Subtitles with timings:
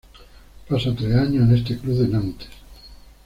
[0.67, 2.49] Pasa tres años en este club de Nantes.